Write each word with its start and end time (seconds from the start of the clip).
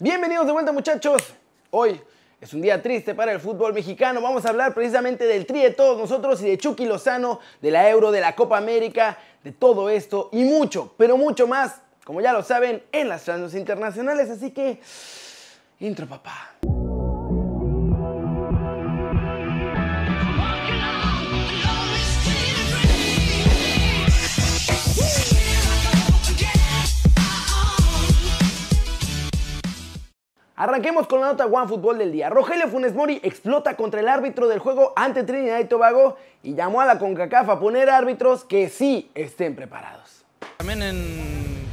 Bienvenidos 0.00 0.44
de 0.44 0.52
vuelta 0.52 0.72
muchachos. 0.72 1.22
Hoy 1.70 2.00
es 2.40 2.52
un 2.52 2.60
día 2.60 2.82
triste 2.82 3.14
para 3.14 3.30
el 3.30 3.38
fútbol 3.38 3.72
mexicano. 3.72 4.20
Vamos 4.20 4.44
a 4.44 4.48
hablar 4.48 4.74
precisamente 4.74 5.24
del 5.24 5.46
tri 5.46 5.60
de 5.60 5.70
todos 5.70 5.96
nosotros 5.96 6.42
y 6.42 6.50
de 6.50 6.58
Chucky 6.58 6.84
Lozano, 6.84 7.38
de 7.62 7.70
la 7.70 7.88
Euro, 7.88 8.10
de 8.10 8.20
la 8.20 8.34
Copa 8.34 8.58
América, 8.58 9.16
de 9.44 9.52
todo 9.52 9.88
esto 9.88 10.30
y 10.32 10.42
mucho, 10.42 10.92
pero 10.96 11.16
mucho 11.16 11.46
más, 11.46 11.80
como 12.02 12.20
ya 12.20 12.32
lo 12.32 12.42
saben, 12.42 12.82
en 12.90 13.08
las 13.08 13.22
transmisiones 13.22 13.60
internacionales. 13.60 14.30
Así 14.30 14.50
que, 14.50 14.80
intro 15.78 16.08
papá. 16.08 16.56
Arranquemos 30.64 31.06
con 31.06 31.20
la 31.20 31.26
nota 31.26 31.44
One 31.44 31.68
Fútbol 31.68 31.98
del 31.98 32.10
día. 32.10 32.30
Rogelio 32.30 32.68
Funes 32.68 32.94
Mori 32.94 33.20
explota 33.22 33.76
contra 33.76 34.00
el 34.00 34.08
árbitro 34.08 34.48
del 34.48 34.60
juego 34.60 34.94
ante 34.96 35.22
Trinidad 35.22 35.60
y 35.60 35.66
Tobago 35.66 36.16
y 36.42 36.54
llamó 36.54 36.80
a 36.80 36.86
la 36.86 36.98
CONCACAF 36.98 37.50
a 37.50 37.60
poner 37.60 37.90
árbitros 37.90 38.46
que 38.46 38.70
sí 38.70 39.10
estén 39.14 39.54
preparados. 39.54 40.24
También 40.56 40.82
en, 40.82 41.66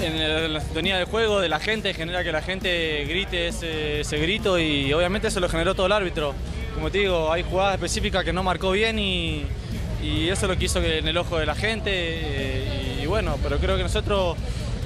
en 0.00 0.52
la 0.54 0.60
sintonía 0.60 0.98
del 0.98 1.06
juego, 1.06 1.40
de 1.40 1.48
la 1.48 1.58
gente, 1.58 1.92
genera 1.94 2.22
que 2.22 2.30
la 2.30 2.42
gente 2.42 3.06
grite 3.08 3.48
ese, 3.48 4.18
grito 4.18 4.56
y 4.60 4.92
obviamente 4.92 5.26
eso 5.26 5.40
lo 5.40 5.48
generó 5.48 5.74
todo 5.74 5.86
el 5.86 5.92
árbitro. 5.92 6.34
Como 6.76 6.92
te 6.92 6.98
digo, 6.98 7.32
hay 7.32 7.42
jugadas 7.42 7.74
específicas 7.74 8.22
que 8.22 8.32
no 8.32 8.44
marcó 8.44 8.70
bien 8.70 9.00
y, 9.00 9.48
eso 10.00 10.46
lo 10.46 10.56
quiso 10.56 10.80
en 10.80 11.08
el 11.08 11.16
ojo 11.16 11.38
de 11.38 11.46
la 11.46 11.56
gente 11.56 11.90
eh, 11.92 13.00
y 13.02 13.06
bueno, 13.06 13.36
pero 13.42 13.58
creo 13.58 13.76
que 13.76 13.82
nosotros 13.82 14.36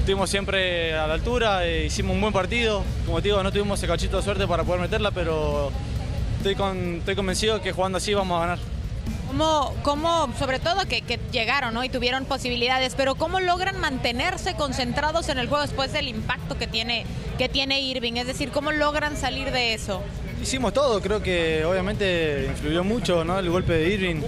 estuvimos 0.07 0.31
siempre 0.31 0.95
a 0.95 1.09
la 1.09 1.15
altura, 1.15 1.67
e 1.67 1.87
hicimos 1.87 2.15
un 2.15 2.21
buen 2.21 2.33
partido. 2.33 2.85
Como 3.07 3.21
te 3.21 3.27
digo, 3.27 3.43
no 3.43 3.51
tuvimos 3.51 3.81
ese 3.81 3.89
cachito 3.89 4.19
de 4.19 4.23
suerte 4.23 4.47
para 4.47 4.63
poder 4.63 4.81
meterla, 4.81 5.11
pero 5.11 5.73
estoy, 6.37 6.57
estoy 6.99 7.17
convencido 7.17 7.61
que 7.61 7.73
jugando 7.73 7.99
así 7.99 8.15
vamos 8.15 8.37
a 8.37 8.41
ganar. 8.43 8.59
¿Cómo, 9.27 9.75
cómo 9.83 10.33
sobre 10.39 10.61
todo 10.61 10.87
que, 10.87 11.03
llegaron 11.33 11.75
¿no? 11.75 11.83
y 11.83 11.89
tuvieron 11.89 12.25
posibilidades, 12.25 12.95
pero 12.95 13.17
cómo 13.17 13.41
logran 13.41 13.81
mantenerse 13.81 14.55
concentrados 14.55 15.29
en 15.29 15.39
el 15.39 15.49
juego 15.49 15.63
después 15.63 15.93
del 15.93 16.07
impacto 16.07 16.57
que 16.57 16.69
tiene, 16.69 17.05
que 17.37 17.49
tiene 17.49 17.81
Irving? 17.81 18.13
Es 18.13 18.29
decir, 18.29 18.53
¿cómo 18.53 18.71
logran 18.71 19.17
salir 19.17 19.51
de 19.51 19.75
eso? 19.75 20.03
Hicimos 20.41 20.73
todo, 20.73 21.01
creo 21.01 21.21
que 21.21 21.65
obviamente 21.65 22.47
influyó 22.49 22.85
mucho 22.85 23.25
¿no? 23.25 23.41
el 23.41 23.51
golpe 23.51 23.73
de 23.73 23.93
Irving. 23.93 24.23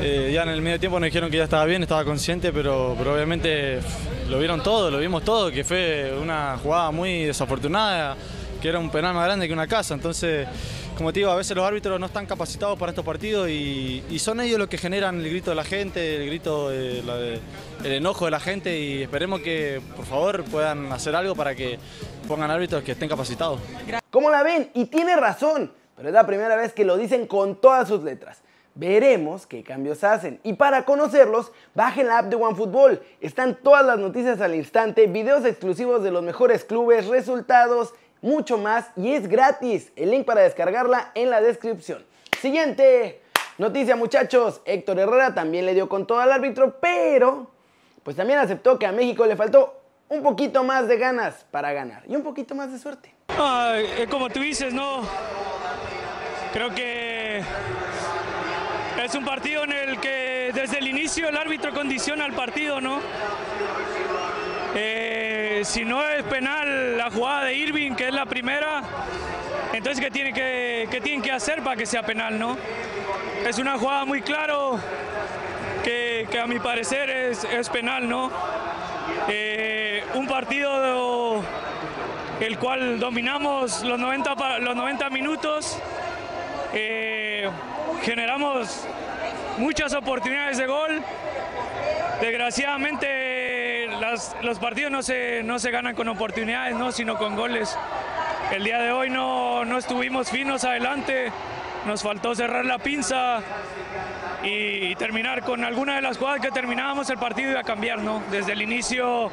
Eh, 0.00 0.32
ya 0.34 0.42
en 0.42 0.48
el 0.48 0.62
medio 0.62 0.80
tiempo 0.80 0.98
nos 0.98 1.06
dijeron 1.06 1.30
que 1.30 1.36
ya 1.36 1.44
estaba 1.44 1.64
bien, 1.66 1.80
estaba 1.80 2.04
consciente, 2.04 2.52
pero, 2.52 2.96
pero 2.98 3.14
obviamente 3.14 3.78
lo 4.30 4.38
vieron 4.38 4.62
todo, 4.62 4.92
lo 4.92 4.98
vimos 4.98 5.24
todo, 5.24 5.50
que 5.50 5.64
fue 5.64 6.16
una 6.22 6.56
jugada 6.56 6.92
muy 6.92 7.24
desafortunada, 7.24 8.16
que 8.62 8.68
era 8.68 8.78
un 8.78 8.88
penal 8.88 9.12
más 9.12 9.24
grande 9.24 9.48
que 9.48 9.52
una 9.52 9.66
casa. 9.66 9.92
Entonces, 9.92 10.46
como 10.96 11.12
te 11.12 11.18
digo, 11.18 11.32
a 11.32 11.34
veces 11.34 11.56
los 11.56 11.66
árbitros 11.66 11.98
no 11.98 12.06
están 12.06 12.26
capacitados 12.26 12.78
para 12.78 12.90
estos 12.90 13.04
partidos 13.04 13.48
y, 13.48 14.04
son 14.20 14.40
ellos 14.40 14.56
los 14.56 14.68
que 14.68 14.78
generan 14.78 15.18
el 15.18 15.28
grito 15.28 15.50
de 15.50 15.56
la 15.56 15.64
gente, 15.64 16.16
el 16.16 16.26
grito, 16.26 16.70
el 16.70 17.40
enojo 17.82 18.26
de 18.26 18.30
la 18.30 18.38
gente 18.38 18.78
y 18.78 19.02
esperemos 19.02 19.40
que 19.40 19.82
por 19.96 20.04
favor 20.04 20.44
puedan 20.44 20.92
hacer 20.92 21.16
algo 21.16 21.34
para 21.34 21.56
que 21.56 21.80
pongan 22.28 22.52
árbitros 22.52 22.84
que 22.84 22.92
estén 22.92 23.08
capacitados. 23.08 23.58
¿Cómo 24.10 24.30
la 24.30 24.44
ven? 24.44 24.70
Y 24.74 24.84
tiene 24.84 25.16
razón, 25.16 25.72
pero 25.96 26.08
es 26.08 26.14
la 26.14 26.24
primera 26.24 26.54
vez 26.54 26.72
que 26.72 26.84
lo 26.84 26.96
dicen 26.96 27.26
con 27.26 27.60
todas 27.60 27.88
sus 27.88 28.04
letras. 28.04 28.42
Veremos 28.80 29.46
qué 29.46 29.62
cambios 29.62 30.02
hacen. 30.04 30.40
Y 30.42 30.54
para 30.54 30.86
conocerlos, 30.86 31.52
bajen 31.74 32.06
la 32.06 32.16
app 32.16 32.30
de 32.30 32.36
OneFootball. 32.36 33.02
Están 33.20 33.54
todas 33.62 33.84
las 33.84 33.98
noticias 33.98 34.40
al 34.40 34.54
instante, 34.54 35.06
videos 35.06 35.44
exclusivos 35.44 36.02
de 36.02 36.10
los 36.10 36.22
mejores 36.22 36.64
clubes, 36.64 37.06
resultados, 37.06 37.92
mucho 38.22 38.56
más. 38.56 38.86
Y 38.96 39.12
es 39.12 39.28
gratis. 39.28 39.92
El 39.96 40.12
link 40.12 40.24
para 40.24 40.40
descargarla 40.40 41.12
en 41.14 41.28
la 41.28 41.42
descripción. 41.42 42.02
Siguiente 42.40 43.20
noticia, 43.58 43.96
muchachos. 43.96 44.62
Héctor 44.64 44.98
Herrera 44.98 45.34
también 45.34 45.66
le 45.66 45.74
dio 45.74 45.86
con 45.86 46.06
todo 46.06 46.20
al 46.20 46.32
árbitro, 46.32 46.80
pero 46.80 47.50
pues 48.02 48.16
también 48.16 48.38
aceptó 48.38 48.78
que 48.78 48.86
a 48.86 48.92
México 48.92 49.26
le 49.26 49.36
faltó 49.36 49.78
un 50.08 50.22
poquito 50.22 50.64
más 50.64 50.88
de 50.88 50.96
ganas 50.96 51.44
para 51.50 51.74
ganar 51.74 52.02
y 52.08 52.16
un 52.16 52.22
poquito 52.22 52.54
más 52.54 52.72
de 52.72 52.78
suerte. 52.78 53.14
como 54.10 54.30
tú 54.30 54.40
dices, 54.40 54.72
no. 54.72 55.02
Creo 56.54 56.74
que 56.74 57.42
es 59.10 59.16
un 59.16 59.24
partido 59.24 59.64
en 59.64 59.72
el 59.72 59.98
que 59.98 60.52
desde 60.54 60.78
el 60.78 60.86
inicio 60.86 61.28
el 61.28 61.36
árbitro 61.36 61.74
condiciona 61.74 62.26
el 62.26 62.32
partido, 62.32 62.80
¿no? 62.80 63.00
Eh, 64.76 65.62
si 65.64 65.84
no 65.84 66.06
es 66.06 66.22
penal 66.22 66.96
la 66.96 67.10
jugada 67.10 67.46
de 67.46 67.54
Irving, 67.54 67.96
que 67.96 68.06
es 68.06 68.14
la 68.14 68.24
primera, 68.24 68.84
entonces 69.72 70.04
¿qué, 70.04 70.12
tiene 70.12 70.32
que, 70.32 71.00
tienen 71.02 71.22
que 71.22 71.32
hacer 71.32 71.60
para 71.60 71.74
que 71.74 71.86
sea 71.86 72.04
penal, 72.04 72.38
no? 72.38 72.56
Es 73.44 73.58
una 73.58 73.76
jugada 73.78 74.04
muy 74.04 74.22
claro 74.22 74.78
que, 75.82 76.28
a 76.40 76.46
mi 76.46 76.60
parecer 76.60 77.10
es, 77.10 77.68
penal, 77.68 78.08
¿no? 78.08 78.30
Eh, 79.28 80.04
un 80.14 80.28
partido 80.28 81.42
el 82.38 82.58
cual 82.58 83.00
dominamos 83.00 83.82
los 83.82 83.98
90, 83.98 84.60
los 84.60 84.76
90 84.76 85.10
minutos. 85.10 85.80
Eh, 86.72 87.19
generamos 88.10 88.88
muchas 89.58 89.94
oportunidades 89.94 90.58
de 90.58 90.66
gol. 90.66 91.00
Desgraciadamente 92.20 93.86
los 94.42 94.58
partidos 94.58 94.90
no 94.90 95.00
se, 95.00 95.44
no 95.44 95.60
se 95.60 95.70
ganan 95.70 95.94
con 95.94 96.08
oportunidades, 96.08 96.74
¿no? 96.74 96.90
sino 96.90 97.16
con 97.16 97.36
goles. 97.36 97.78
El 98.50 98.64
día 98.64 98.80
de 98.80 98.90
hoy 98.90 99.10
no, 99.10 99.64
no 99.64 99.78
estuvimos 99.78 100.28
finos 100.28 100.64
adelante, 100.64 101.30
nos 101.86 102.02
faltó 102.02 102.34
cerrar 102.34 102.64
la 102.64 102.78
pinza 102.78 103.42
y, 104.42 104.92
terminar 104.96 105.44
con 105.44 105.62
alguna 105.62 105.94
de 105.94 106.02
las 106.02 106.18
jugadas 106.18 106.40
que 106.40 106.50
terminábamos 106.50 107.08
el 107.10 107.18
partido 107.18 107.52
y 107.52 107.54
a 107.54 107.62
cambiar. 107.62 108.00
¿no? 108.00 108.24
Desde 108.32 108.54
el 108.54 108.62
inicio 108.62 109.30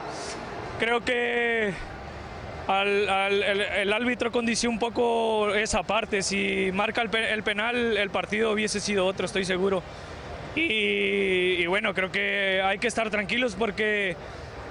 creo 0.77 1.01
que 1.01 1.73
el, 2.67 3.94
árbitro 3.94 4.31
condició 4.31 4.69
un 4.69 4.79
poco 4.79 5.53
esa 5.53 5.83
parte. 5.83 6.22
Si 6.22 6.69
marca 6.73 7.01
el, 7.01 7.44
penal, 7.44 7.97
el 7.97 8.09
partido 8.09 8.51
hubiese 8.51 8.79
sido 8.79 9.05
otro, 9.05 9.25
estoy 9.25 9.45
seguro. 9.45 9.81
Y, 10.55 11.66
bueno, 11.67 11.94
creo 11.94 12.11
que 12.11 12.61
hay 12.63 12.79
que 12.79 12.88
estar 12.88 13.09
tranquilos 13.09 13.56
porque 13.56 14.16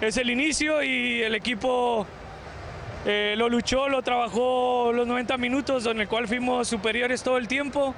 es 0.01 0.17
el 0.17 0.31
inicio 0.31 0.83
y 0.83 1.23
el 1.23 1.35
equipo 1.35 2.07
eh, 3.07 3.35
lo 3.37 3.49
luchó, 3.49 3.89
lo 3.89 4.03
trabajó 4.03 4.93
los 4.93 5.07
90 5.07 5.37
minutos, 5.39 5.87
en 5.87 6.01
el 6.01 6.09
cual 6.09 6.27
fuimos 6.27 6.69
superiores 6.69 7.23
todo 7.23 7.39
el 7.39 7.47
tiempo. 7.47 7.95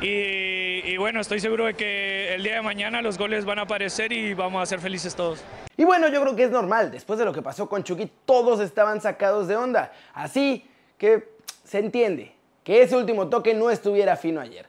Y, 0.00 0.96
bueno, 0.96 1.20
estoy 1.20 1.40
seguro 1.40 1.64
de 1.64 1.74
que 1.74 2.34
el 2.34 2.42
día 2.42 2.56
de 2.56 2.62
mañana 2.62 3.00
los 3.00 3.16
goles 3.16 3.44
van 3.44 3.58
a 3.58 3.62
aparecer 3.62 4.12
y 4.12 4.34
vamos 4.34 4.62
a 4.62 4.66
ser 4.66 4.80
felices 4.80 5.14
todos. 5.14 5.42
Y 5.76 5.84
bueno, 5.84 6.08
yo 6.08 6.20
creo 6.20 6.36
que 6.36 6.44
es 6.44 6.50
normal, 6.50 6.90
después 6.90 7.18
de 7.18 7.24
lo 7.24 7.32
que 7.32 7.42
pasó 7.42 7.68
con 7.68 7.82
Chucky, 7.82 8.10
todos 8.26 8.60
estaban 8.60 9.00
sacados 9.00 9.48
de 9.48 9.56
onda. 9.56 9.92
Así 10.12 10.68
que 10.98 11.28
se 11.64 11.78
entiende 11.78 12.34
que 12.62 12.82
ese 12.82 12.96
último 12.96 13.28
toque 13.28 13.54
no 13.54 13.70
estuviera 13.70 14.16
fino 14.16 14.40
ayer. 14.40 14.66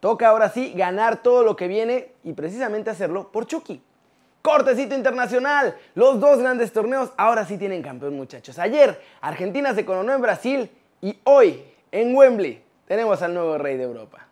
Toca 0.00 0.28
ahora 0.28 0.48
sí 0.48 0.72
ganar 0.74 1.22
todo 1.22 1.44
lo 1.44 1.54
que 1.54 1.68
viene 1.68 2.12
y 2.24 2.32
precisamente 2.32 2.90
hacerlo 2.90 3.30
por 3.30 3.46
Chucky. 3.46 3.80
Cortecito 4.42 4.96
internacional. 4.96 5.76
Los 5.94 6.18
dos 6.18 6.40
grandes 6.40 6.72
torneos 6.72 7.10
ahora 7.16 7.46
sí 7.46 7.56
tienen 7.56 7.82
campeón, 7.82 8.16
muchachos. 8.16 8.58
Ayer 8.58 9.00
Argentina 9.20 9.72
se 9.74 9.84
coronó 9.84 10.12
en 10.12 10.20
Brasil 10.20 10.70
y 11.00 11.16
hoy 11.24 11.62
en 11.92 12.14
Wembley 12.14 12.60
tenemos 12.86 13.22
al 13.22 13.32
nuevo 13.32 13.56
rey 13.58 13.76
de 13.76 13.84
Europa. 13.84 14.26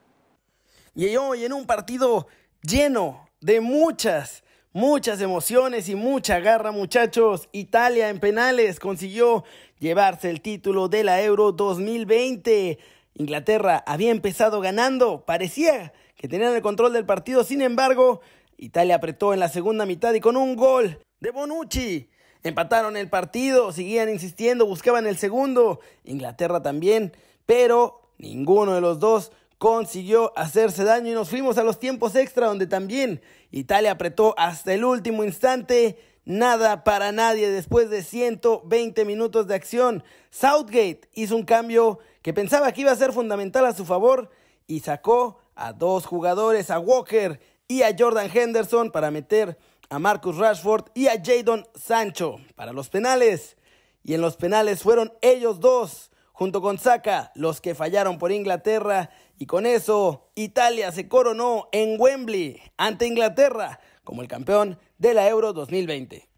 Y 0.94 1.16
hoy 1.16 1.44
en 1.44 1.52
un 1.52 1.66
partido 1.66 2.26
lleno 2.62 3.28
de 3.40 3.60
muchas, 3.60 4.42
muchas 4.72 5.20
emociones 5.20 5.88
y 5.88 5.94
mucha 5.94 6.40
garra, 6.40 6.72
muchachos. 6.72 7.48
Italia 7.52 8.08
en 8.08 8.18
penales 8.18 8.80
consiguió 8.80 9.44
llevarse 9.78 10.30
el 10.30 10.40
título 10.40 10.88
de 10.88 11.04
la 11.04 11.22
Euro 11.22 11.52
2020. 11.52 12.78
Inglaterra 13.14 13.84
había 13.86 14.10
empezado 14.10 14.60
ganando, 14.60 15.24
parecía 15.24 15.92
que 16.16 16.26
tenían 16.26 16.54
el 16.56 16.62
control 16.62 16.92
del 16.92 17.06
partido, 17.06 17.44
sin 17.44 17.62
embargo, 17.62 18.20
Italia 18.56 18.96
apretó 18.96 19.32
en 19.32 19.40
la 19.40 19.48
segunda 19.48 19.86
mitad 19.86 20.12
y 20.12 20.20
con 20.20 20.36
un 20.36 20.56
gol 20.56 20.98
de 21.20 21.30
Bonucci 21.30 22.10
empataron 22.42 22.96
el 22.96 23.08
partido, 23.08 23.70
seguían 23.72 24.08
insistiendo, 24.08 24.66
buscaban 24.66 25.06
el 25.06 25.16
segundo, 25.16 25.80
Inglaterra 26.04 26.62
también, 26.62 27.12
pero 27.46 28.02
ninguno 28.18 28.74
de 28.74 28.80
los 28.80 28.98
dos 28.98 29.32
consiguió 29.60 30.32
hacerse 30.36 30.84
daño 30.84 31.10
y 31.10 31.14
nos 31.14 31.28
fuimos 31.28 31.58
a 31.58 31.62
los 31.62 31.78
tiempos 31.78 32.16
extra 32.16 32.46
donde 32.46 32.66
también 32.66 33.20
Italia 33.50 33.90
apretó 33.90 34.34
hasta 34.38 34.72
el 34.72 34.86
último 34.86 35.22
instante. 35.22 35.98
Nada 36.24 36.82
para 36.82 37.12
nadie 37.12 37.50
después 37.50 37.90
de 37.90 38.02
120 38.02 39.04
minutos 39.04 39.46
de 39.46 39.54
acción. 39.54 40.02
Southgate 40.30 41.02
hizo 41.12 41.36
un 41.36 41.44
cambio 41.44 41.98
que 42.22 42.32
pensaba 42.32 42.72
que 42.72 42.80
iba 42.80 42.90
a 42.90 42.96
ser 42.96 43.12
fundamental 43.12 43.66
a 43.66 43.74
su 43.74 43.84
favor 43.84 44.30
y 44.66 44.80
sacó 44.80 45.42
a 45.54 45.74
dos 45.74 46.06
jugadores, 46.06 46.70
a 46.70 46.78
Walker 46.78 47.38
y 47.68 47.82
a 47.82 47.94
Jordan 47.96 48.30
Henderson 48.32 48.90
para 48.90 49.10
meter 49.10 49.58
a 49.90 49.98
Marcus 49.98 50.38
Rashford 50.38 50.86
y 50.94 51.08
a 51.08 51.22
Jadon 51.22 51.68
Sancho 51.74 52.36
para 52.54 52.72
los 52.72 52.88
penales. 52.88 53.58
y 54.02 54.14
en 54.14 54.22
los 54.22 54.38
penales 54.38 54.82
fueron 54.82 55.12
ellos 55.20 55.60
dos, 55.60 56.10
junto 56.32 56.62
con 56.62 56.78
Saka, 56.78 57.30
los 57.34 57.60
que 57.60 57.74
fallaron 57.74 58.16
por 58.16 58.32
Inglaterra 58.32 59.10
y 59.40 59.46
con 59.46 59.64
eso 59.64 60.28
Italia 60.34 60.92
se 60.92 61.08
coronó 61.08 61.70
en 61.72 61.98
Wembley 61.98 62.60
ante 62.76 63.06
Inglaterra 63.06 63.80
como 64.04 64.20
el 64.20 64.28
campeón 64.28 64.78
de 64.98 65.14
la 65.14 65.26
Euro 65.28 65.54
2020. 65.54 66.28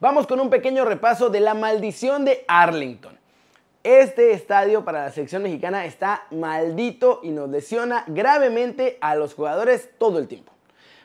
Vamos 0.00 0.26
con 0.26 0.40
un 0.40 0.48
pequeño 0.48 0.86
repaso 0.86 1.28
de 1.28 1.40
la 1.40 1.52
maldición 1.52 2.24
de 2.24 2.46
Arlington. 2.48 3.18
Este 3.84 4.32
estadio 4.32 4.86
para 4.86 5.04
la 5.04 5.12
selección 5.12 5.42
mexicana 5.42 5.84
está 5.84 6.26
maldito 6.30 7.20
y 7.22 7.28
nos 7.28 7.50
lesiona 7.50 8.04
gravemente 8.06 8.96
a 9.02 9.14
los 9.14 9.34
jugadores 9.34 9.90
todo 9.98 10.18
el 10.18 10.28
tiempo. 10.28 10.52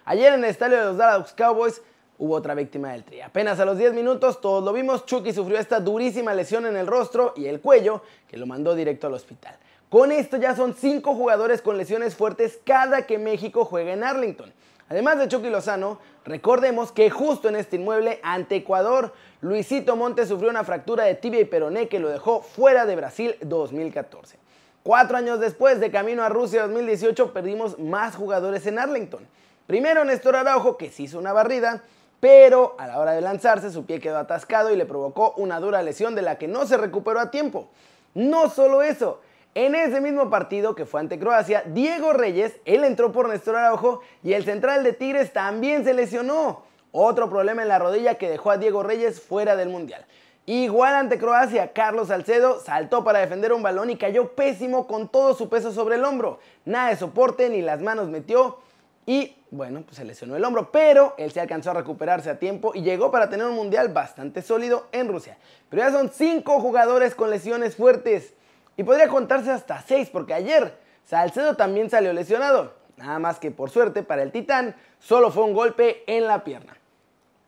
Ayer 0.05 0.31
en 0.31 0.45
el 0.45 0.49
estadio 0.49 0.77
de 0.77 0.85
los 0.85 0.97
Dallas 0.97 1.33
Cowboys 1.33 1.81
hubo 2.17 2.33
otra 2.33 2.55
víctima 2.55 2.93
del 2.93 3.03
tri. 3.03 3.19
Apenas 3.19 3.59
a 3.59 3.65
los 3.65 3.77
10 3.77 3.93
minutos, 3.93 4.39
todos 4.39 4.63
lo 4.63 4.71
vimos, 4.71 5.05
Chucky 5.05 5.33
sufrió 5.33 5.59
esta 5.59 5.81
durísima 5.81 6.33
lesión 6.33 6.65
en 6.65 6.77
el 6.77 6.87
rostro 6.87 7.33
y 7.35 7.47
el 7.47 7.59
cuello 7.59 8.03
que 8.25 8.37
lo 8.37 8.45
mandó 8.45 8.73
directo 8.73 9.07
al 9.07 9.15
hospital. 9.15 9.57
Con 9.93 10.11
esto 10.11 10.37
ya 10.37 10.55
son 10.55 10.73
5 10.73 11.13
jugadores 11.13 11.61
con 11.61 11.77
lesiones 11.77 12.15
fuertes 12.15 12.59
cada 12.65 13.05
que 13.05 13.19
México 13.19 13.63
juega 13.63 13.93
en 13.93 14.03
Arlington. 14.03 14.51
Además 14.89 15.19
de 15.19 15.27
Chucky 15.27 15.51
Lozano, 15.51 15.99
recordemos 16.25 16.91
que 16.91 17.11
justo 17.11 17.47
en 17.47 17.55
este 17.55 17.75
inmueble 17.75 18.19
ante 18.23 18.55
Ecuador, 18.55 19.13
Luisito 19.41 19.95
Montes 19.95 20.29
sufrió 20.29 20.49
una 20.49 20.63
fractura 20.63 21.03
de 21.03 21.13
tibia 21.13 21.41
y 21.41 21.45
peroné 21.45 21.89
que 21.89 21.99
lo 21.99 22.09
dejó 22.09 22.41
fuera 22.41 22.87
de 22.87 22.95
Brasil 22.95 23.35
2014. 23.41 24.39
Cuatro 24.81 25.15
años 25.15 25.39
después, 25.39 25.79
de 25.79 25.91
camino 25.91 26.23
a 26.23 26.29
Rusia 26.29 26.63
2018, 26.63 27.31
perdimos 27.31 27.77
más 27.77 28.15
jugadores 28.15 28.65
en 28.65 28.79
Arlington. 28.79 29.27
Primero 29.67 30.03
Néstor 30.05 30.37
Araujo, 30.37 30.75
que 30.75 30.89
se 30.89 31.03
hizo 31.03 31.19
una 31.19 31.33
barrida, 31.33 31.83
pero 32.19 32.75
a 32.79 32.87
la 32.87 32.97
hora 32.97 33.11
de 33.11 33.21
lanzarse 33.21 33.69
su 33.69 33.85
pie 33.85 33.99
quedó 33.99 34.17
atascado 34.17 34.71
y 34.71 34.75
le 34.75 34.87
provocó 34.87 35.35
una 35.37 35.59
dura 35.59 35.83
lesión 35.83 36.15
de 36.15 36.23
la 36.23 36.39
que 36.39 36.47
no 36.47 36.65
se 36.65 36.77
recuperó 36.77 37.19
a 37.19 37.29
tiempo. 37.29 37.69
No 38.15 38.49
solo 38.49 38.81
eso, 38.81 39.21
en 39.55 39.75
ese 39.75 40.01
mismo 40.01 40.29
partido 40.29 40.73
que 40.73 40.85
fue 40.85 40.99
ante 40.99 41.19
Croacia, 41.19 41.63
Diego 41.67 42.13
Reyes, 42.13 42.53
él 42.65 42.83
entró 42.83 43.11
por 43.11 43.29
Néstor 43.29 43.55
Araujo 43.55 44.01
y 44.23 44.33
el 44.33 44.43
central 44.45 44.83
de 44.83 44.93
Tigres 44.93 45.31
también 45.31 45.83
se 45.83 45.93
lesionó. 45.93 46.63
Otro 46.91 47.29
problema 47.29 47.61
en 47.61 47.67
la 47.67 47.79
rodilla 47.79 48.15
que 48.15 48.29
dejó 48.29 48.51
a 48.51 48.57
Diego 48.57 48.83
Reyes 48.83 49.21
fuera 49.21 49.55
del 49.55 49.69
Mundial. 49.69 50.05
Igual 50.45 50.95
ante 50.95 51.17
Croacia, 51.17 51.71
Carlos 51.71 52.09
Salcedo 52.09 52.59
saltó 52.59 53.03
para 53.03 53.19
defender 53.19 53.53
un 53.53 53.63
balón 53.63 53.89
y 53.89 53.95
cayó 53.95 54.29
pésimo 54.33 54.87
con 54.87 55.07
todo 55.07 55.35
su 55.35 55.49
peso 55.49 55.71
sobre 55.71 55.95
el 55.95 56.03
hombro. 56.03 56.39
Nada 56.65 56.89
de 56.89 56.97
soporte 56.97 57.49
ni 57.49 57.61
las 57.61 57.81
manos 57.81 58.09
metió 58.09 58.57
y 59.05 59.35
bueno, 59.51 59.83
pues 59.85 59.97
se 59.97 60.03
lesionó 60.03 60.35
el 60.35 60.43
hombro, 60.43 60.71
pero 60.71 61.13
él 61.17 61.31
se 61.31 61.39
alcanzó 61.39 61.71
a 61.71 61.75
recuperarse 61.75 62.29
a 62.29 62.39
tiempo 62.39 62.71
y 62.73 62.81
llegó 62.81 63.11
para 63.11 63.29
tener 63.29 63.45
un 63.45 63.55
mundial 63.55 63.89
bastante 63.89 64.41
sólido 64.41 64.87
en 64.91 65.07
Rusia. 65.07 65.37
Pero 65.69 65.83
ya 65.83 65.91
son 65.91 66.09
cinco 66.09 66.59
jugadores 66.59 67.13
con 67.13 67.29
lesiones 67.29 67.75
fuertes 67.75 68.33
y 68.77 68.83
podría 68.83 69.07
contarse 69.07 69.51
hasta 69.51 69.81
seis 69.81 70.09
porque 70.09 70.33
ayer 70.33 70.77
Salcedo 71.05 71.55
también 71.55 71.89
salió 71.89 72.13
lesionado. 72.13 72.73
Nada 72.97 73.19
más 73.19 73.39
que 73.39 73.51
por 73.51 73.69
suerte 73.69 74.03
para 74.03 74.23
el 74.23 74.31
Titán 74.31 74.75
solo 74.99 75.31
fue 75.31 75.43
un 75.43 75.53
golpe 75.53 76.03
en 76.07 76.27
la 76.27 76.43
pierna. 76.43 76.77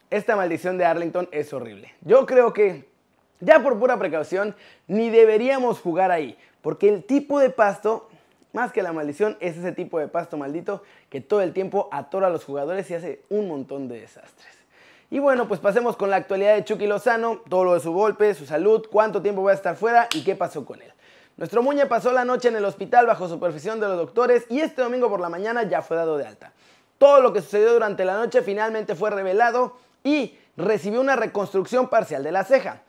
Esta 0.09 0.35
maldición 0.35 0.77
de 0.77 0.85
Arlington 0.85 1.29
es 1.31 1.53
horrible. 1.53 1.93
Yo 2.01 2.25
creo 2.25 2.53
que 2.53 2.87
ya 3.39 3.61
por 3.61 3.77
pura 3.79 3.97
precaución 3.97 4.55
ni 4.87 5.09
deberíamos 5.09 5.79
jugar 5.79 6.11
ahí 6.11 6.37
porque 6.61 6.89
el 6.89 7.03
tipo 7.03 7.39
de 7.39 7.49
pasto 7.49 8.09
más 8.55 8.71
que 8.71 8.81
la 8.81 8.93
maldición, 8.93 9.37
es 9.41 9.57
ese 9.57 9.73
tipo 9.73 9.99
de 9.99 10.07
pasto 10.07 10.37
maldito 10.37 10.81
que 11.09 11.19
todo 11.19 11.41
el 11.41 11.51
tiempo 11.51 11.89
atora 11.91 12.27
a 12.27 12.29
los 12.29 12.45
jugadores 12.45 12.89
y 12.89 12.95
hace 12.95 13.21
un 13.29 13.49
montón 13.49 13.89
de 13.89 13.99
desastres. 13.99 14.55
Y 15.11 15.19
bueno, 15.19 15.47
pues 15.47 15.59
pasemos 15.59 15.97
con 15.97 16.09
la 16.09 16.15
actualidad 16.15 16.55
de 16.55 16.63
Chucky 16.63 16.87
Lozano, 16.87 17.41
todo 17.49 17.65
lo 17.65 17.73
de 17.73 17.81
su 17.81 17.91
golpe, 17.91 18.33
su 18.33 18.45
salud, 18.45 18.87
cuánto 18.89 19.21
tiempo 19.21 19.43
va 19.43 19.51
a 19.51 19.55
estar 19.55 19.75
fuera 19.75 20.07
y 20.15 20.23
qué 20.23 20.35
pasó 20.35 20.65
con 20.65 20.81
él. 20.81 20.91
Nuestro 21.37 21.61
Muñe 21.61 21.85
pasó 21.85 22.13
la 22.13 22.23
noche 22.23 22.47
en 22.47 22.55
el 22.55 22.63
hospital 22.63 23.07
bajo 23.07 23.27
supervisión 23.27 23.81
de 23.81 23.87
los 23.87 23.97
doctores 23.97 24.45
y 24.49 24.61
este 24.61 24.81
domingo 24.81 25.09
por 25.09 25.19
la 25.19 25.27
mañana 25.27 25.63
ya 25.63 25.81
fue 25.81 25.97
dado 25.97 26.17
de 26.17 26.25
alta. 26.25 26.53
Todo 26.97 27.19
lo 27.19 27.33
que 27.33 27.41
sucedió 27.41 27.73
durante 27.73 28.05
la 28.05 28.15
noche 28.15 28.41
finalmente 28.41 28.95
fue 28.95 29.09
revelado 29.09 29.75
y 30.01 30.37
recibió 30.55 31.01
una 31.01 31.17
reconstrucción 31.17 31.89
parcial 31.89 32.23
de 32.23 32.31
la 32.31 32.45
ceja. 32.45 32.83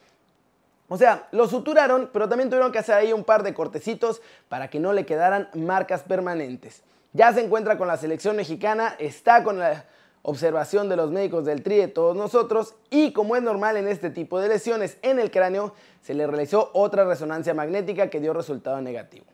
O 0.89 0.97
sea, 0.97 1.27
lo 1.33 1.49
suturaron, 1.49 2.09
pero 2.13 2.29
también 2.29 2.49
tuvieron 2.49 2.71
que 2.71 2.79
hacer 2.79 2.95
ahí 2.95 3.13
un 3.13 3.25
par 3.25 3.43
de 3.43 3.53
cortecitos 3.53 4.23
para 4.49 4.69
que 4.69 4.79
no 4.79 4.93
le 4.93 5.05
quedaran 5.05 5.49
marcas 5.55 6.05
permanentes. 6.05 6.85
Ya 7.13 7.33
se 7.33 7.45
encuentra 7.45 7.77
con 7.77 7.89
la 7.89 7.97
selección 7.97 8.37
mexicana, 8.37 8.95
está 9.01 9.43
con 9.43 9.59
la 9.59 9.87
observación 10.29 10.89
de 10.89 10.97
los 10.97 11.13
médicos 11.13 11.45
del 11.45 11.63
TRI 11.63 11.77
de 11.77 11.89
todos 11.89 12.17
nosotros 12.17 12.75
y 12.91 13.13
como 13.13 13.37
es 13.37 13.43
normal 13.45 13.77
en 13.77 13.87
este 13.87 14.11
tipo 14.11 14.41
de 14.41 14.49
lesiones 14.49 14.99
en 15.03 15.21
el 15.21 15.31
cráneo, 15.31 15.73
se 16.03 16.15
le 16.15 16.27
realizó 16.27 16.71
otra 16.73 17.05
resonancia 17.05 17.55
magnética 17.55 18.11
que 18.11 18.21
dio 18.21 18.33
resultado 18.33 18.81
negativo. 18.81 19.25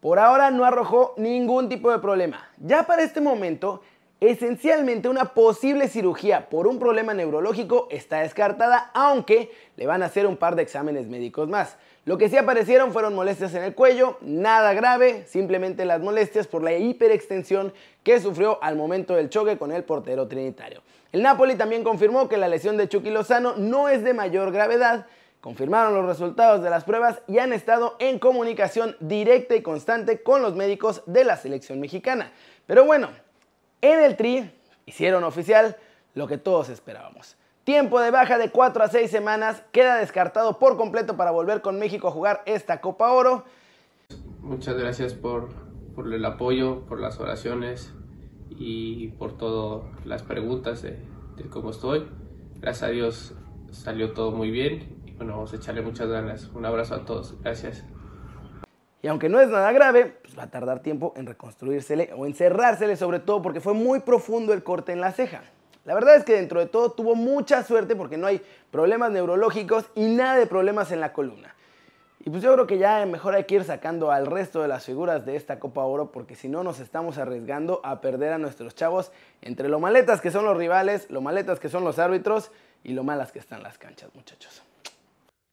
Por 0.00 0.18
ahora 0.18 0.50
no 0.50 0.64
arrojó 0.64 1.12
ningún 1.18 1.68
tipo 1.68 1.90
de 1.92 1.98
problema. 1.98 2.48
Ya 2.58 2.84
para 2.84 3.02
este 3.02 3.20
momento, 3.20 3.82
Esencialmente 4.20 5.08
una 5.08 5.32
posible 5.32 5.88
cirugía 5.88 6.50
por 6.50 6.66
un 6.66 6.78
problema 6.78 7.14
neurológico 7.14 7.88
está 7.90 8.20
descartada, 8.20 8.90
aunque 8.92 9.50
le 9.76 9.86
van 9.86 10.02
a 10.02 10.06
hacer 10.06 10.26
un 10.26 10.36
par 10.36 10.56
de 10.56 10.62
exámenes 10.62 11.08
médicos 11.08 11.48
más. 11.48 11.78
Lo 12.10 12.18
que 12.18 12.28
sí 12.28 12.36
aparecieron 12.36 12.92
fueron 12.92 13.14
molestias 13.14 13.54
en 13.54 13.62
el 13.62 13.72
cuello, 13.72 14.18
nada 14.20 14.74
grave, 14.74 15.24
simplemente 15.28 15.84
las 15.84 16.00
molestias 16.00 16.48
por 16.48 16.60
la 16.60 16.72
hiperextensión 16.72 17.72
que 18.02 18.18
sufrió 18.18 18.60
al 18.64 18.74
momento 18.74 19.14
del 19.14 19.30
choque 19.30 19.56
con 19.56 19.70
el 19.70 19.84
portero 19.84 20.26
trinitario. 20.26 20.82
El 21.12 21.22
Napoli 21.22 21.54
también 21.54 21.84
confirmó 21.84 22.28
que 22.28 22.36
la 22.36 22.48
lesión 22.48 22.76
de 22.76 22.88
Chucky 22.88 23.10
Lozano 23.10 23.54
no 23.56 23.88
es 23.88 24.02
de 24.02 24.12
mayor 24.12 24.50
gravedad, 24.50 25.06
confirmaron 25.40 25.94
los 25.94 26.04
resultados 26.04 26.64
de 26.64 26.70
las 26.70 26.82
pruebas 26.82 27.22
y 27.28 27.38
han 27.38 27.52
estado 27.52 27.94
en 28.00 28.18
comunicación 28.18 28.96
directa 28.98 29.54
y 29.54 29.62
constante 29.62 30.20
con 30.20 30.42
los 30.42 30.56
médicos 30.56 31.04
de 31.06 31.22
la 31.22 31.36
selección 31.36 31.78
mexicana. 31.78 32.32
Pero 32.66 32.84
bueno, 32.84 33.10
en 33.82 34.00
el 34.00 34.16
Tri 34.16 34.50
hicieron 34.84 35.22
oficial 35.22 35.76
lo 36.14 36.26
que 36.26 36.38
todos 36.38 36.70
esperábamos. 36.70 37.36
Tiempo 37.70 38.00
de 38.00 38.10
baja 38.10 38.36
de 38.36 38.50
4 38.50 38.82
a 38.82 38.88
6 38.88 39.08
semanas, 39.08 39.62
queda 39.70 39.98
descartado 39.98 40.58
por 40.58 40.76
completo 40.76 41.16
para 41.16 41.30
volver 41.30 41.60
con 41.60 41.78
México 41.78 42.08
a 42.08 42.10
jugar 42.10 42.42
esta 42.44 42.80
Copa 42.80 43.12
Oro. 43.12 43.44
Muchas 44.40 44.76
gracias 44.76 45.14
por, 45.14 45.50
el 45.96 46.24
apoyo, 46.24 46.80
por 46.88 46.98
las 46.98 47.20
oraciones 47.20 47.94
y 48.50 49.10
por 49.10 49.38
todas 49.38 49.84
las 50.04 50.24
preguntas 50.24 50.82
de, 50.82 50.98
de, 51.36 51.44
cómo 51.48 51.70
estoy. 51.70 52.08
Gracias 52.56 52.82
a 52.82 52.92
Dios 52.92 53.34
salió 53.70 54.14
todo 54.14 54.32
muy 54.32 54.50
bien 54.50 55.00
y 55.06 55.12
bueno, 55.12 55.34
vamos 55.34 55.52
a 55.52 55.56
echarle 55.56 55.82
muchas 55.82 56.08
ganas. 56.08 56.50
Un 56.52 56.66
abrazo 56.66 56.96
a 56.96 57.04
todos. 57.04 57.40
Gracias. 57.40 57.84
Y 59.00 59.06
aunque 59.06 59.28
no 59.28 59.38
es 59.38 59.48
nada 59.48 59.70
grave, 59.70 60.16
pues 60.24 60.36
va 60.36 60.42
a 60.42 60.50
tardar 60.50 60.82
tiempo 60.82 61.12
en 61.14 61.24
reconstruírsele 61.24 62.10
o 62.16 62.26
encerrársele, 62.26 62.96
sobre 62.96 63.20
todo 63.20 63.40
porque 63.42 63.60
fue 63.60 63.74
muy 63.74 64.00
profundo 64.00 64.52
el 64.54 64.64
corte 64.64 64.90
en 64.90 65.00
la 65.00 65.12
ceja. 65.12 65.42
La 65.84 65.94
verdad 65.94 66.16
es 66.16 66.24
que 66.24 66.34
dentro 66.34 66.60
de 66.60 66.66
todo 66.66 66.92
tuvo 66.92 67.14
mucha 67.14 67.62
suerte 67.64 67.96
porque 67.96 68.16
no 68.16 68.26
hay 68.26 68.42
problemas 68.70 69.10
neurológicos 69.10 69.86
y 69.94 70.06
nada 70.06 70.38
de 70.38 70.46
problemas 70.46 70.92
en 70.92 71.00
la 71.00 71.12
columna. 71.12 71.54
Y 72.22 72.28
pues 72.28 72.42
yo 72.42 72.52
creo 72.52 72.66
que 72.66 72.76
ya 72.76 73.06
mejor 73.06 73.34
hay 73.34 73.44
que 73.44 73.54
ir 73.54 73.64
sacando 73.64 74.10
al 74.10 74.26
resto 74.26 74.60
de 74.60 74.68
las 74.68 74.84
figuras 74.84 75.24
de 75.24 75.36
esta 75.36 75.58
Copa 75.58 75.84
Oro 75.84 76.12
porque 76.12 76.36
si 76.36 76.48
no 76.48 76.62
nos 76.62 76.78
estamos 76.78 77.16
arriesgando 77.16 77.80
a 77.82 78.02
perder 78.02 78.34
a 78.34 78.38
nuestros 78.38 78.74
chavos 78.74 79.10
entre 79.40 79.70
lo 79.70 79.80
maletas 79.80 80.20
que 80.20 80.30
son 80.30 80.44
los 80.44 80.54
rivales, 80.54 81.08
lo 81.08 81.22
maletas 81.22 81.60
que 81.60 81.70
son 81.70 81.82
los 81.82 81.98
árbitros 81.98 82.50
y 82.84 82.92
lo 82.92 83.04
malas 83.04 83.32
que 83.32 83.38
están 83.38 83.62
las 83.62 83.78
canchas, 83.78 84.10
muchachos. 84.14 84.62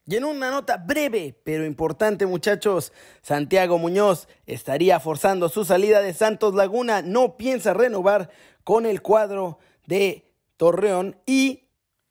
Y 0.05 0.17
en 0.17 0.25
una 0.25 0.51
nota 0.51 0.75
breve 0.75 1.35
pero 1.41 1.65
importante 1.65 2.25
muchachos, 2.25 2.91
Santiago 3.21 3.77
Muñoz 3.77 4.27
estaría 4.45 4.99
forzando 4.99 5.47
su 5.47 5.63
salida 5.63 6.01
de 6.01 6.13
Santos 6.13 6.53
Laguna, 6.53 7.01
no 7.01 7.37
piensa 7.37 7.73
renovar 7.73 8.29
con 8.65 8.85
el 8.85 9.01
cuadro 9.01 9.59
de 9.87 10.31
Torreón 10.57 11.17
y 11.25 11.63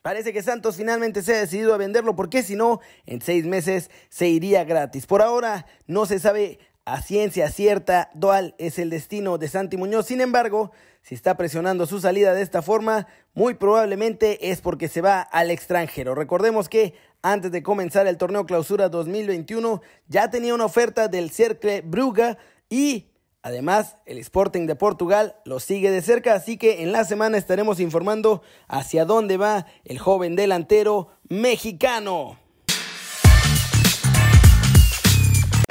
parece 0.03 0.33
que 0.33 0.43
Santos 0.43 0.77
finalmente 0.77 1.23
se 1.23 1.35
ha 1.35 1.41
decidido 1.41 1.73
a 1.75 1.79
venderlo 1.79 2.17
porque 2.17 2.43
si 2.43 2.57
no, 2.57 2.81
en 3.07 3.23
seis 3.23 3.47
meses 3.47 3.91
se 4.09 4.29
iría 4.29 4.65
gratis. 4.65 5.07
Por 5.07 5.23
ahora 5.23 5.67
no 5.87 6.07
se 6.07 6.19
sabe 6.19 6.59
a 6.85 7.03
ciencia 7.03 7.51
cierta 7.51 8.11
cuál 8.21 8.55
es 8.59 8.79
el 8.79 8.91
destino 8.91 9.39
de 9.39 9.49
Santi 9.49 9.77
Muñoz, 9.77 10.07
sin 10.07 10.21
embargo, 10.21 10.71
si 11.03 11.15
está 11.15 11.37
presionando 11.37 11.87
su 11.87 12.01
salida 12.01 12.35
de 12.35 12.43
esta 12.43 12.63
forma, 12.63 13.07
muy 13.35 13.55
probablemente 13.55 14.51
es 14.51 14.61
porque 14.61 14.89
se 14.89 15.01
va 15.01 15.21
al 15.21 15.51
extranjero. 15.51 16.15
Recordemos 16.15 16.69
que 16.69 16.95
antes 17.23 17.51
de 17.51 17.63
comenzar 17.63 18.07
el 18.07 18.17
torneo 18.17 18.47
Clausura 18.47 18.89
2021 18.89 19.83
ya 20.09 20.31
tenía 20.31 20.55
una 20.55 20.65
oferta 20.65 21.09
del 21.09 21.31
Cercle 21.31 21.83
Bruga 21.83 22.39
y 22.71 23.07
además 23.47 23.97
el 24.07 24.19
Sporting 24.19 24.67
de 24.67 24.75
Portugal 24.75 25.37
lo 25.45 25.61
sigue 25.61 25.93
de 25.93 26.03
cerca, 26.03 26.35
así 26.35 26.59
que 26.59 26.83
en 26.83 26.91
la 26.91 27.05
semana 27.05 27.39
estaremos 27.39 27.79
informando 27.79 28.43
hacia 28.67 29.05
dónde 29.05 29.37
va 29.37 29.67
el 29.85 30.01
joven 30.01 30.35
delantero 30.35 31.11
mexicano. 31.29 32.41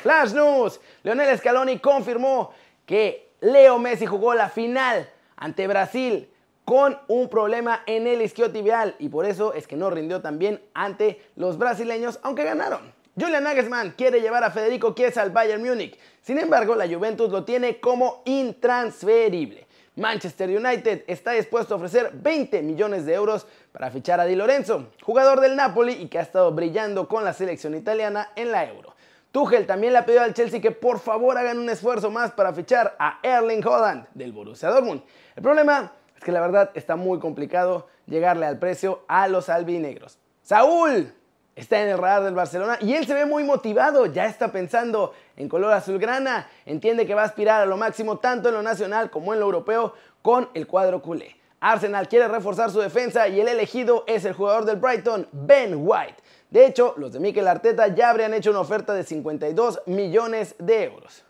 Flash 0.01 0.32
News. 0.32 0.79
Leonel 1.03 1.38
Scaloni 1.38 1.79
confirmó 1.79 2.51
que 2.86 3.34
Leo 3.41 3.77
Messi 3.77 4.05
jugó 4.05 4.34
la 4.36 4.48
final 4.48 5.10
ante 5.36 5.67
Brasil 5.67 6.29
con 6.63 6.98
un 7.10 7.27
problema 7.27 7.84
en 7.88 8.08
el 8.08 8.22
isquiotibial 8.22 8.96
y 9.00 9.10
por 9.10 9.25
eso 9.25 9.53
es 9.53 9.67
que 9.67 9.75
no 9.75 9.89
rindió 9.89 10.22
tan 10.22 10.39
bien 10.39 10.63
ante 10.74 11.22
los 11.36 11.58
brasileños, 11.58 12.22
aunque 12.24 12.46
ganaron. 12.46 12.94
Julian 13.18 13.44
Nagelsmann 13.44 13.92
quiere 13.92 14.20
llevar 14.20 14.44
a 14.44 14.52
Federico 14.52 14.94
Chiesa 14.94 15.22
al 15.22 15.32
Bayern 15.32 15.64
Múnich. 15.64 15.98
Sin 16.22 16.38
embargo, 16.38 16.76
la 16.76 16.86
Juventus 16.86 17.32
lo 17.32 17.46
tiene 17.46 17.80
como 17.80 18.22
intransferible. 18.26 19.66
Manchester 19.96 20.50
United 20.50 21.06
está 21.08 21.32
dispuesto 21.32 21.74
a 21.74 21.78
ofrecer 21.78 22.12
20 22.14 22.62
millones 22.62 23.06
de 23.06 23.14
euros 23.14 23.48
para 23.72 23.90
fichar 23.90 24.20
a 24.20 24.26
Di 24.26 24.36
Lorenzo, 24.36 24.90
jugador 25.02 25.40
del 25.40 25.56
Napoli 25.56 25.94
y 25.94 26.08
que 26.10 26.20
ha 26.20 26.22
estado 26.22 26.52
brillando 26.52 27.08
con 27.08 27.24
la 27.24 27.32
selección 27.32 27.74
italiana 27.76 28.32
en 28.36 28.52
la 28.52 28.66
Euro. 28.66 28.94
Tuchel 29.32 29.66
también 29.66 29.94
le 29.94 30.00
ha 30.00 30.06
pedido 30.06 30.24
al 30.24 30.34
Chelsea 30.34 30.60
que 30.60 30.72
por 30.72 31.00
favor 31.00 31.38
hagan 31.38 31.58
un 31.58 31.70
esfuerzo 31.70 32.12
más 32.12 32.32
para 32.32 32.52
fichar 32.52 32.98
a 33.00 33.20
Erling 33.24 33.66
Holland 33.66 34.08
del 34.14 34.34
Borussia 34.34 34.70
Dortmund. 34.70 35.04
El 35.38 35.44
problema 35.44 35.94
es 36.18 36.24
que 36.24 36.34
la 36.34 36.42
verdad 36.42 36.72
está 36.74 36.98
muy 36.98 37.20
complicado 37.20 37.88
llegarle 38.08 38.46
al 38.46 38.60
precio 38.60 39.06
a 39.08 39.30
los 39.30 39.48
albinegros. 39.48 40.18
Saúl 40.42 41.14
está 41.56 41.82
en 41.82 41.90
el 41.90 41.98
radar 41.98 42.24
del 42.24 42.36
Barcelona 42.36 42.78
y 42.82 42.94
él 42.94 43.06
se 43.06 43.14
ve 43.14 43.26
muy 43.26 43.44
motivado, 43.44 44.06
ya 44.08 44.26
está 44.26 44.52
pensando 44.52 45.14
en 45.38 45.48
color 45.48 45.74
azulgrana, 45.74 46.50
entiende 46.66 47.06
que 47.06 47.16
va 47.16 47.22
a 47.22 47.26
aspirar 47.26 47.62
a 47.62 47.66
lo 47.66 47.78
máximo 47.78 48.18
tanto 48.18 48.50
en 48.50 48.56
lo 48.56 48.62
nacional 48.62 49.10
como 49.10 49.34
en 49.34 49.40
lo 49.40 49.46
europeo 49.46 49.94
con 50.22 50.50
el 50.54 50.68
cuadro 50.68 51.02
culé. 51.02 51.36
Arsenal 51.62 52.08
quiere 52.08 52.28
reforzar 52.28 52.70
su 52.70 52.80
defensa 52.80 53.28
y 53.28 53.40
el 53.40 53.48
elegido 53.48 54.04
es 54.08 54.26
el 54.26 54.34
jugador 54.34 54.66
del 54.66 54.76
Brighton, 54.76 55.28
Ben 55.32 55.76
White. 55.78 56.16
De 56.50 56.66
hecho, 56.66 56.94
los 56.98 57.14
de 57.14 57.20
Mikel 57.20 57.48
Arteta 57.48 57.88
ya 57.88 58.10
habrían 58.10 58.34
hecho 58.34 58.52
una 58.52 58.60
oferta 58.60 58.94
de 58.94 59.04
52 59.04 59.82
millones 59.88 60.56
de 60.60 60.84
euros. 60.84 61.24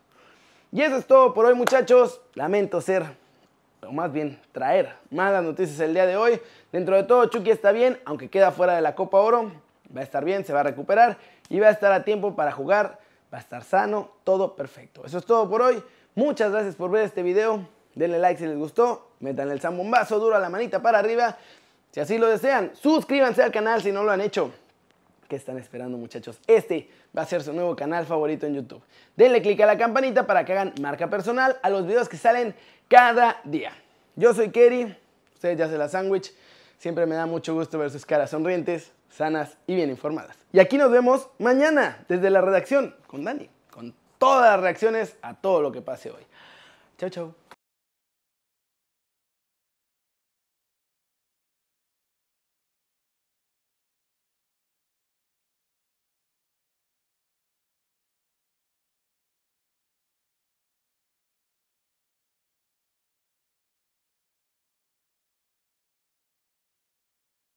Y 0.71 0.81
eso 0.81 0.97
es 0.97 1.05
todo 1.05 1.33
por 1.33 1.45
hoy 1.45 1.53
muchachos. 1.53 2.21
Lamento 2.33 2.81
ser, 2.81 3.05
o 3.81 3.93
más 3.93 4.11
bien 4.11 4.41
traer 4.51 4.93
malas 5.09 5.43
noticias 5.43 5.79
el 5.79 5.93
día 5.93 6.05
de 6.05 6.17
hoy. 6.17 6.41
Dentro 6.71 6.97
de 6.97 7.03
todo, 7.03 7.27
Chucky 7.27 7.51
está 7.51 7.71
bien, 7.71 7.97
aunque 8.03 8.29
queda 8.29 8.51
fuera 8.51 8.75
de 8.75 8.81
la 8.81 8.93
Copa 8.93 9.19
Oro 9.19 9.51
va 9.95 10.01
a 10.01 10.03
estar 10.03 10.23
bien, 10.23 10.45
se 10.45 10.53
va 10.53 10.61
a 10.61 10.63
recuperar 10.63 11.17
y 11.49 11.59
va 11.59 11.67
a 11.67 11.71
estar 11.71 11.91
a 11.91 12.03
tiempo 12.03 12.35
para 12.35 12.51
jugar, 12.51 12.99
va 13.33 13.37
a 13.37 13.41
estar 13.41 13.63
sano, 13.63 14.11
todo 14.23 14.55
perfecto. 14.55 15.05
Eso 15.05 15.17
es 15.17 15.25
todo 15.25 15.49
por 15.49 15.61
hoy. 15.61 15.81
Muchas 16.15 16.51
gracias 16.51 16.75
por 16.75 16.91
ver 16.91 17.03
este 17.03 17.23
video. 17.23 17.67
Denle 17.93 18.19
like 18.19 18.39
si 18.39 18.45
les 18.45 18.57
gustó, 18.57 19.11
metan 19.19 19.49
el 19.51 19.59
zambombazo 19.59 20.19
duro 20.19 20.35
a 20.35 20.39
la 20.39 20.49
manita 20.49 20.81
para 20.81 20.99
arriba. 20.99 21.37
Si 21.91 21.99
así 21.99 22.17
lo 22.17 22.27
desean, 22.27 22.71
suscríbanse 22.75 23.41
al 23.41 23.51
canal 23.51 23.81
si 23.81 23.91
no 23.91 24.03
lo 24.03 24.11
han 24.11 24.21
hecho. 24.21 24.51
¿Qué 25.29 25.37
están 25.37 25.57
esperando 25.57 25.97
muchachos? 25.97 26.39
Este 26.45 26.89
va 27.17 27.23
a 27.23 27.25
ser 27.25 27.41
su 27.41 27.53
nuevo 27.53 27.75
canal 27.75 28.05
favorito 28.05 28.45
en 28.45 28.55
YouTube. 28.55 28.81
Denle 29.15 29.41
click 29.41 29.59
a 29.61 29.65
la 29.65 29.77
campanita 29.77 30.27
para 30.27 30.45
que 30.45 30.51
hagan 30.51 30.73
marca 30.81 31.09
personal 31.09 31.57
a 31.63 31.69
los 31.69 31.87
videos 31.87 32.09
que 32.09 32.17
salen 32.17 32.53
cada 32.87 33.39
día. 33.43 33.71
Yo 34.15 34.33
soy 34.33 34.51
Kerry, 34.51 34.95
ustedes 35.33 35.57
ya 35.57 35.67
se 35.67 35.77
la 35.77 35.89
sándwich. 35.89 36.33
Siempre 36.77 37.05
me 37.05 37.15
da 37.15 37.25
mucho 37.25 37.53
gusto 37.53 37.79
ver 37.79 37.89
sus 37.89 38.05
caras 38.05 38.29
sonrientes 38.29 38.91
sanas 39.15 39.57
y 39.65 39.75
bien 39.75 39.89
informadas. 39.89 40.37
Y 40.51 40.59
aquí 40.59 40.77
nos 40.77 40.91
vemos 40.91 41.29
mañana 41.39 42.05
desde 42.07 42.29
la 42.29 42.41
redacción 42.41 42.95
con 43.07 43.23
Dani, 43.23 43.49
con 43.71 43.93
todas 44.17 44.51
las 44.51 44.59
reacciones 44.59 45.17
a 45.21 45.33
todo 45.33 45.61
lo 45.61 45.71
que 45.71 45.81
pase 45.81 46.11
hoy. 46.11 46.23
Chau, 46.97 47.09
chau. 47.09 47.33